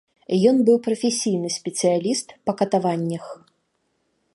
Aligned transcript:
Ён 0.51 0.61
быў 0.69 0.77
прафесійны 0.87 1.49
спецыяліст 1.57 2.27
па 2.49 2.57
катаваннях. 2.63 3.25